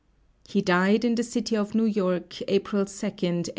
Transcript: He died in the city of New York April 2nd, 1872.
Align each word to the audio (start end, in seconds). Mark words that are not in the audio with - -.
He 0.49 0.63
died 0.63 1.05
in 1.05 1.13
the 1.13 1.21
city 1.21 1.55
of 1.55 1.75
New 1.75 1.85
York 1.85 2.41
April 2.49 2.85
2nd, 2.85 3.45
1872. 3.45 3.49